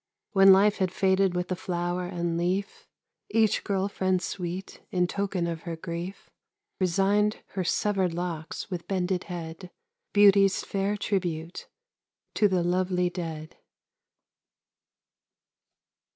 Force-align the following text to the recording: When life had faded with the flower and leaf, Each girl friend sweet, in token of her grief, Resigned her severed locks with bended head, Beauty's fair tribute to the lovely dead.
When 0.31 0.51
life 0.51 0.77
had 0.77 0.91
faded 0.91 1.35
with 1.35 1.49
the 1.49 1.55
flower 1.55 2.07
and 2.07 2.35
leaf, 2.35 2.87
Each 3.29 3.63
girl 3.63 3.87
friend 3.87 4.19
sweet, 4.19 4.81
in 4.89 5.05
token 5.05 5.45
of 5.45 5.61
her 5.61 5.75
grief, 5.75 6.27
Resigned 6.79 7.43
her 7.49 7.63
severed 7.63 8.11
locks 8.11 8.71
with 8.71 8.87
bended 8.87 9.25
head, 9.25 9.69
Beauty's 10.11 10.63
fair 10.63 10.97
tribute 10.97 11.67
to 12.33 12.47
the 12.47 12.63
lovely 12.63 13.11
dead. 13.11 13.57